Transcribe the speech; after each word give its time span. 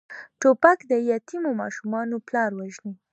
توپک 0.41 0.79
د 0.91 0.93
یتیمو 1.09 1.51
ماشومانو 1.61 2.15
پلار 2.27 2.51
وژني. 2.55 2.93